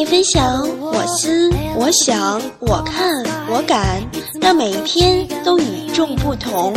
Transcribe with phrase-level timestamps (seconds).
[0.00, 4.02] 你分享，我思，我想，我看，我感，
[4.40, 6.72] 让每一天都与众不同。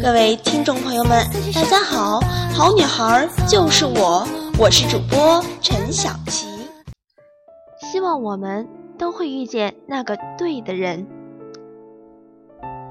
[0.00, 2.20] 各位听众朋友们，大家好，
[2.54, 4.24] 好女孩就是我，
[4.56, 6.46] 我是主播陈小琪。
[7.80, 8.64] 希望我们
[8.96, 11.04] 都会遇见那个对的人。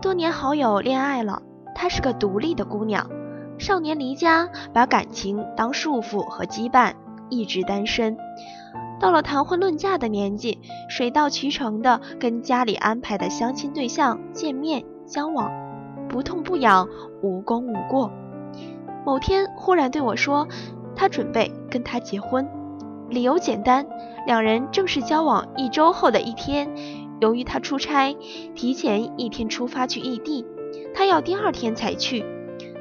[0.01, 1.41] 多年好友恋爱了，
[1.73, 3.09] 她是个独立的姑娘，
[3.57, 6.91] 少年离家，把感情当束缚和羁绊，
[7.29, 8.17] 一直单身。
[8.99, 15.51] 到了谈婚论嫁的年纪，水到渠成的跟家里安排的相亲对象见面交往，
[16.07, 16.87] 不痛不痒，
[17.21, 18.11] 无功无过。
[19.05, 20.47] 某天忽然对我说，
[20.95, 22.47] 他准备跟他结婚，
[23.09, 23.85] 理由简单，
[24.25, 26.69] 两人正式交往一周后的一天，
[27.19, 28.15] 由于他出差，
[28.55, 30.45] 提前一天出发去异地，
[30.93, 32.23] 他要第二天才去，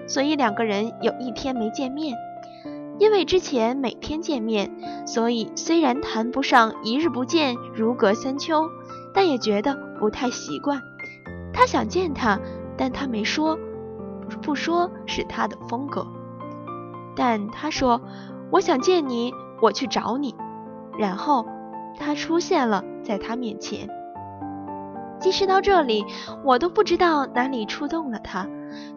[0.06, 2.16] 所以两个人有一天没见面。
[3.02, 4.70] 因为之前每天见面，
[5.08, 8.70] 所以虽然谈不上一日不见如隔三秋，
[9.12, 10.80] 但也觉得不太习惯。
[11.52, 12.38] 他想见他，
[12.76, 13.58] 但他没说，
[14.40, 16.06] 不说是他的风格。
[17.16, 18.00] 但他说
[18.52, 20.36] ：“我想见你，我去找你。”
[20.96, 21.44] 然后
[21.98, 23.90] 他出现了在他面前。
[25.22, 26.04] 即使到这里，
[26.44, 28.48] 我都不知道哪里触动了他。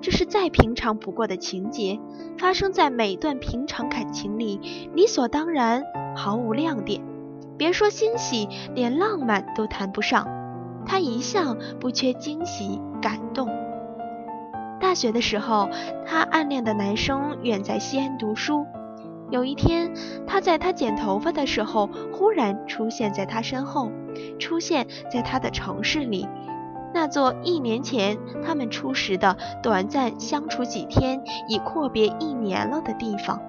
[0.01, 1.99] 这是再平常不过的情节，
[2.39, 5.83] 发生在每段平常感情里，理所当然，
[6.15, 7.01] 毫无亮点。
[7.57, 10.27] 别说欣喜，连浪漫都谈不上。
[10.85, 13.47] 他一向不缺惊喜感动。
[14.79, 15.69] 大学的时候，
[16.07, 18.65] 他暗恋的男生远在西安读书。
[19.31, 19.91] 有一天，
[20.27, 23.91] 他在他剪头发的时候，忽然出现在他身后，
[24.39, 26.27] 出现在他的城市里。
[26.93, 33.41] 那座一年前他们初识的、短暂相处几天已阔别一年了的地方。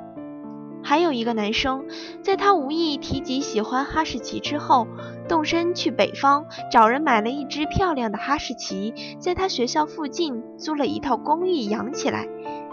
[0.83, 1.85] 还有一个男生，
[2.23, 4.87] 在他无意提及喜欢哈士奇之后，
[5.29, 12.27] 动身去北方找人买了一只漂亮的哈士奇，在他学校附近租了一套公寓养起来，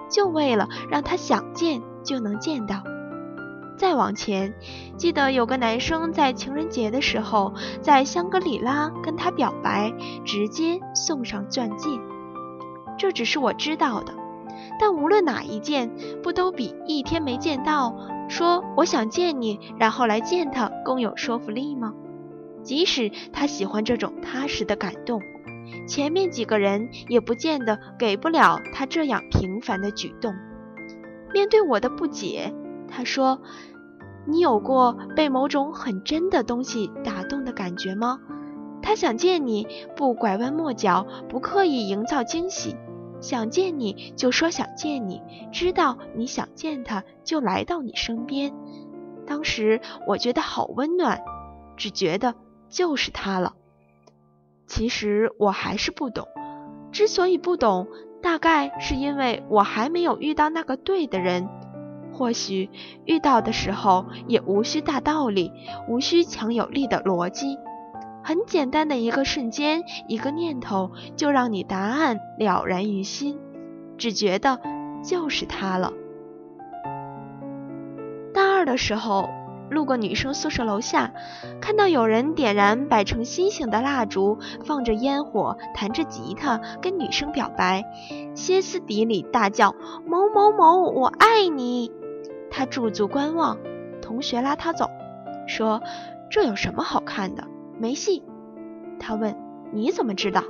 [0.10, 2.84] 就为了让他想见就能见到。
[3.76, 4.54] 再往前，
[4.98, 9.92] 记得有个男生在情人节的时候，在香格里拉跟她表白，
[10.24, 11.90] 直接送上钻戒。
[12.98, 14.14] 这只是我知道的，
[14.80, 15.92] 但无论哪一件，
[16.22, 17.96] 不都比一天没见到，
[18.30, 21.94] 说我想见你，然后来见他更有说服力吗？
[22.62, 25.20] 即使他喜欢这种踏实的感动，
[25.88, 30.34] 前面几个人也不见得给不了他这样平凡的举动。
[31.34, 32.54] 面对我的不解。
[32.96, 33.42] 他说
[34.28, 38.20] ：“你有过被某种很真的东西打动的感觉吗？
[38.84, 39.66] 他想见你，
[39.96, 42.76] 不拐弯抹角，不刻意营造惊喜，
[43.20, 48.54] 想见你就说想见你，知道你想见他就来到你身边。
[49.26, 51.24] 当时我觉得好温暖，
[51.76, 52.36] 只觉得
[52.70, 53.56] 就是他了。
[54.68, 56.28] 其实我还是不懂，
[56.92, 57.88] 之所以不懂，
[58.22, 61.50] 大概是因为我还没有遇到那个对的人。”
[62.14, 62.70] 或许
[63.06, 65.52] 遇到的时候也无需大道理，
[65.90, 67.58] 无需强有力的逻辑，
[68.24, 73.40] 很简单的一个瞬间，一个念头就让你答案了然于心，
[73.98, 74.60] 只觉得
[75.04, 75.92] 就是他了。
[78.34, 79.30] 大二的时候，
[79.70, 81.14] 路过女生宿舍楼下，
[81.60, 87.84] 看到有人点燃摆成心形的蜡烛，放着烟火，弹着吉他，跟女生表白，
[88.36, 89.74] 歇斯底里大叫
[90.06, 91.92] ：“某某某，我爱你！”
[92.56, 93.58] 他驻足观望，
[94.00, 94.88] 同学拉他走，
[95.48, 95.82] 说
[96.30, 97.48] ：“这有什么好看的？
[97.80, 98.24] 没戏。”
[99.02, 99.36] 他问
[99.74, 100.44] ：“你怎么知道？”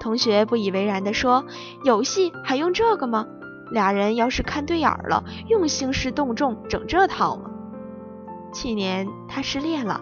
[0.00, 1.44] 同学不以为然地说
[1.86, 3.28] ：“有戏还用这个吗？
[3.70, 7.52] 俩人要是看对眼了，用兴师动众整这套吗？”
[8.52, 10.00] 去年他失恋了，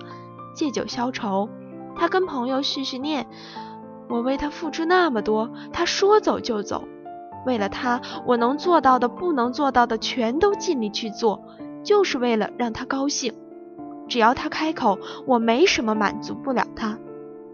[0.56, 1.50] 借酒消愁，
[1.94, 3.26] 他跟朋友叙叙念
[4.08, 6.88] ：“我为他付出那么多，他说走就走。”
[7.44, 11.43] 为了他，我能做到的、不能做到的，全都尽力去做，
[11.82, 13.35] 就是为了让他高兴。
[14.08, 16.99] 只要他开口，我没什么满足不了他；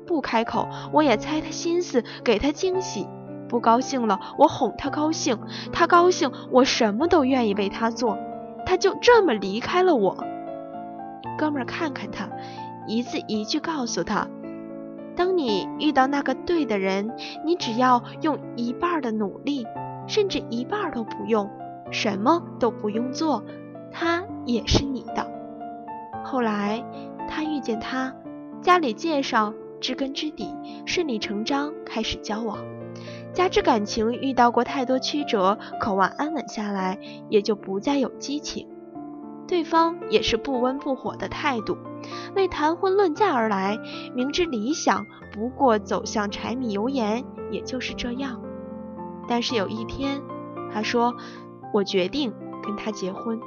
[0.06, 3.06] 不开口，我也猜他心思，给他惊喜。
[3.48, 5.36] 不高兴了，我哄他高兴；
[5.72, 8.16] 他高兴，我什么都愿意为他做。
[8.64, 10.16] 他就这么离开了我。
[11.36, 12.28] 哥们儿，看看他，
[12.86, 14.28] 一字一句告诉他。
[15.20, 17.14] 当你遇到那个对的人，
[17.44, 19.66] 你只要用一半的努力，
[20.06, 21.50] 甚至一半都不用，
[21.90, 23.44] 什么都不用做，
[23.92, 25.30] 他也是你的。
[26.24, 26.82] 后来
[27.28, 28.14] 他遇见他，
[28.62, 30.54] 家里介绍，知根知底，
[30.86, 32.56] 顺理成章开始交往。
[33.34, 38.66] 加之感情遇到过太多曲折，渴望安稳下来，也就不再有激情。
[39.50, 41.76] 对方也是不温不火的态度。
[42.36, 43.76] 为谈婚论嫁而来，
[44.14, 48.40] 明知理想不过走向柴米油盐，也就是这样。
[49.26, 50.22] 但是有一天，
[50.72, 51.16] 他说
[51.74, 52.32] ：“我决定
[52.62, 53.40] 跟他结婚。”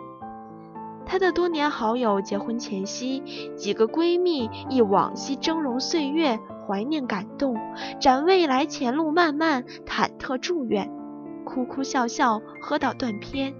[1.07, 3.23] 他的多年好友结婚前夕，
[3.55, 7.55] 几个闺蜜忆往昔峥嵘岁月，怀念感动，
[8.01, 10.91] 展未来前路漫漫，忐忑祝愿，
[11.45, 13.53] 哭哭笑笑，喝到断片。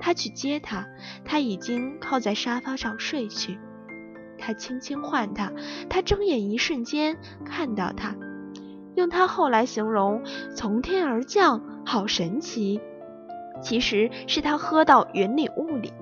[0.00, 0.86] 他去接她，
[1.24, 3.58] 他已经靠在沙发上睡去。
[4.38, 5.52] 他轻轻唤她，
[5.88, 8.16] 他睁眼一瞬间看到她，
[8.96, 10.24] 用他后来形容，
[10.56, 12.80] 从天而降，好神奇。
[13.62, 15.92] 其实是他喝到云里雾里。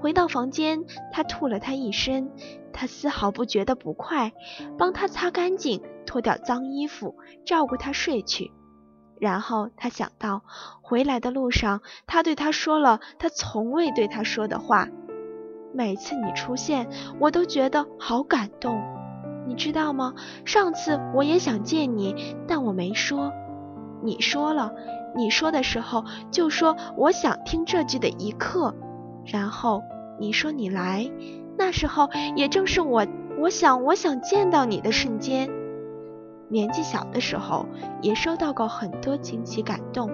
[0.00, 2.32] 回到房间，他吐了他一身，
[2.72, 4.32] 他丝毫不觉得不快，
[4.76, 8.50] 帮他擦干净，脱掉脏衣服，照顾他睡去。
[9.20, 10.42] 然后他想到，
[10.80, 14.88] 回来的路上，他对他说了他从未对他说的话。
[15.72, 16.88] 每次你出现，
[17.20, 18.82] 我都觉得好感动，
[19.46, 20.14] 你知道吗？
[20.44, 23.30] 上次我也想见你，但我没说。
[24.02, 24.72] 你说了，
[25.14, 28.74] 你说的时候就说我想听这句的一刻。
[29.26, 29.82] 然后
[30.18, 31.08] 你说你来，
[31.58, 33.06] 那时候也正是我
[33.38, 35.50] 我想我想见到你的瞬间。
[36.50, 37.66] 年纪小的时候
[38.02, 40.10] 也收到过很多惊喜感动，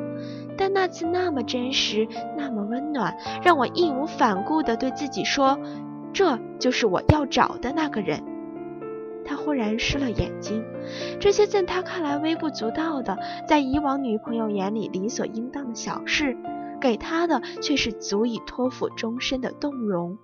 [0.57, 2.07] 但那次那么真实，
[2.37, 5.59] 那么温暖，让我义无反顾地对自己说，
[6.13, 8.23] 这就是我要找的那个人。
[9.25, 10.65] 他忽然湿了眼睛，
[11.19, 13.19] 这些在他看来微不足道的，
[13.49, 16.37] 在以往女朋友眼里理所应当的小事。
[16.79, 20.19] 给他的却是足以托付终身的动容。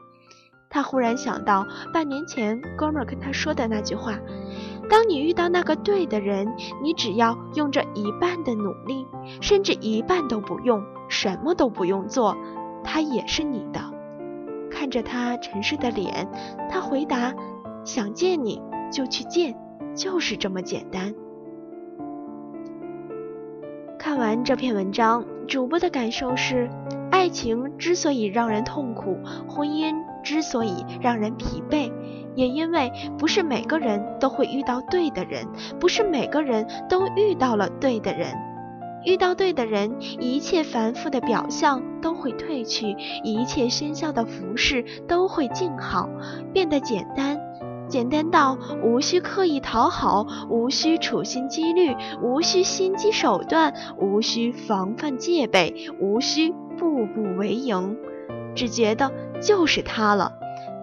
[0.69, 4.19] 他忽然想到半年前哥们儿跟他说的那句话
[4.93, 9.07] ：“当你遇到那个对的人，你只要用这一半的努力，
[9.41, 12.37] 甚至一半都不用，什么都不用做，
[12.85, 13.81] 他也是你的。”
[14.71, 16.29] 看着他沉睡的脸，
[16.69, 17.33] 他回答
[17.87, 18.61] ：“想见你
[18.93, 19.57] 就去见，
[19.95, 21.15] 就是这么简单。”
[23.99, 25.25] 看完这篇文章。
[25.49, 26.71] 主播的感受是，
[27.11, 29.19] 爱情之所以让人痛苦，
[29.49, 31.91] 婚姻之所以让人疲惫，
[32.35, 35.47] 也因为不是每个人都会遇到对的人，
[35.79, 38.35] 不是每个人都遇到了对的人。
[39.05, 46.09] 遇到对的人，一切繁复的表象都会褪去，一切喧嚣的服饰都会静好，
[46.53, 47.39] 变得简单。
[47.89, 57.99] 简单到无需刻意讨好，无需处心积虑，无需心机手段，无需防范戒备，无需步步为营，
[58.55, 59.11] 只觉得
[59.43, 60.33] 就是他了。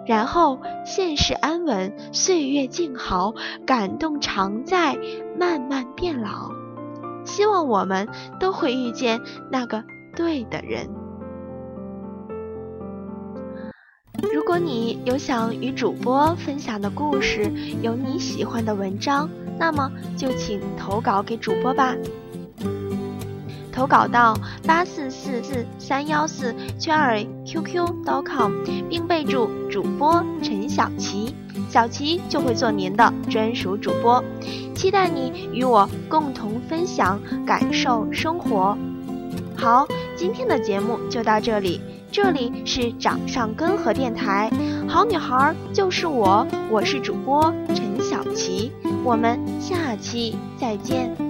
[0.10, 3.32] 然后现世安稳，岁月静好，
[3.64, 4.98] 感动常在，
[5.40, 6.50] 慢慢变老。
[7.24, 8.08] 希望我们
[8.40, 9.22] 都会遇见
[9.52, 9.84] 那个
[10.16, 10.90] 对的人。
[14.34, 17.44] 如果你有想与主播分享的故事，
[17.84, 19.30] 有你喜欢的文章，
[19.60, 21.96] 那么就请投稿给主播吧。
[23.80, 28.52] 投稿到八四四四三幺四圈儿 QQ.com，
[28.90, 31.34] 并备注主播陈小琪，
[31.70, 34.22] 小琪就会做您的专属主播。
[34.76, 38.78] 期待你与我共同分享感受生活。
[39.56, 41.80] 好，今天的节目就到这里。
[42.12, 44.52] 这里是掌上根河电台，
[44.90, 48.74] 好女孩就是我，我是主播陈小琪，
[49.06, 51.29] 我们下期再见。